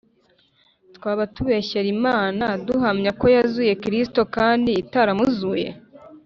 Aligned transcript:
twaba 0.95 1.23
tubeshyera 1.35 1.87
Imana 1.97 2.45
duhamya 2.65 3.11
p 3.13 3.15
ko 3.19 3.25
yazuye 3.35 3.73
Kristo 3.83 4.21
kandi 4.35 4.71
itaramuzuye 4.81 5.67